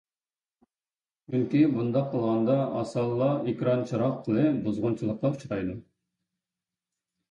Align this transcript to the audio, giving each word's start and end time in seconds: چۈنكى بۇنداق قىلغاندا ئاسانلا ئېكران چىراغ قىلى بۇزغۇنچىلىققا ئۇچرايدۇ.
چۈنكى 1.33 1.61
بۇنداق 1.75 2.09
قىلغاندا 2.15 2.57
ئاسانلا 2.81 3.29
ئېكران 3.45 3.87
چىراغ 3.93 4.19
قىلى 4.27 4.51
بۇزغۇنچىلىققا 4.67 5.37
ئۇچرايدۇ. 5.37 5.81